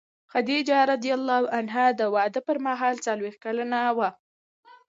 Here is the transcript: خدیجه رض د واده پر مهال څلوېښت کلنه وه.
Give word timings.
خدیجه 0.31 0.77
رض 0.87 1.05
د 1.99 2.01
واده 2.15 2.39
پر 2.47 2.57
مهال 2.67 2.95
څلوېښت 3.05 3.39
کلنه 3.45 3.79
وه. 3.97 4.09